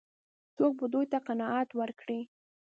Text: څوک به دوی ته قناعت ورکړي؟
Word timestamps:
څوک 0.55 0.73
به 0.79 0.85
دوی 0.93 1.05
ته 1.11 1.17
قناعت 1.27 1.69
ورکړي؟ 1.79 2.19